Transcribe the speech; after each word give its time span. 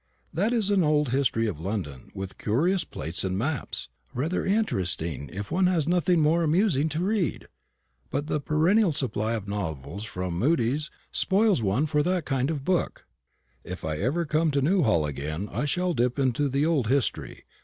"That 0.33 0.51
is 0.51 0.71
an 0.71 0.81
old 0.81 1.09
history 1.09 1.45
of 1.45 1.59
London, 1.59 2.09
with 2.15 2.39
curious 2.39 2.83
plates 2.83 3.23
and 3.23 3.37
maps; 3.37 3.87
rather 4.15 4.43
interesting 4.43 5.29
if 5.31 5.51
one 5.51 5.67
has 5.67 5.87
nothing 5.87 6.21
more 6.21 6.41
amusing 6.41 6.89
to 6.89 7.03
read. 7.03 7.45
But 8.09 8.25
the 8.25 8.39
perennial 8.39 8.93
supply 8.93 9.35
of 9.35 9.47
novels 9.47 10.03
from 10.03 10.39
Mudie's 10.39 10.89
spoils 11.11 11.61
one 11.61 11.85
for 11.85 12.01
that 12.01 12.25
kind 12.25 12.49
of 12.49 12.65
book." 12.65 13.05
"If 13.63 13.85
ever 13.85 14.21
I 14.23 14.25
come 14.25 14.49
to 14.49 14.61
Newhall 14.63 15.05
again, 15.05 15.47
I 15.51 15.65
shall 15.65 15.93
dip 15.93 16.17
into 16.17 16.49
the 16.49 16.65
old 16.65 16.87
history. 16.87 17.43